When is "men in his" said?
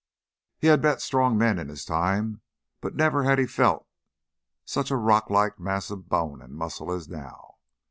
1.37-1.85